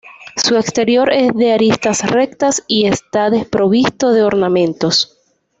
[0.35, 5.19] Su exterior es de aristas rectas y está desprovisto de ornamentos.